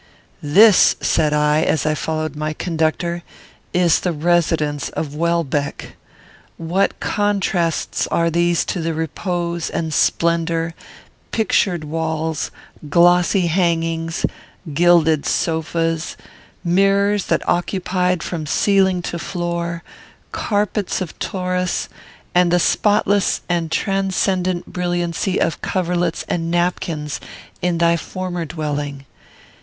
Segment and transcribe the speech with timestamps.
[0.41, 3.21] "This," said I, as I followed my conductor,
[3.71, 5.95] "is the residence of Welbeck.
[6.57, 10.73] What contrasts are these to the repose and splendour,
[11.31, 12.49] pictured walls,
[12.89, 14.25] glossy hangings,
[14.73, 16.17] gilded sofas,
[16.63, 19.83] mirrors that occupied from ceiling to floor,
[20.31, 21.89] carpets of Tauris,
[22.33, 27.19] and the spotless and transcendent brilliancy of coverlets and napkins,
[27.61, 29.05] in thy former dwelling!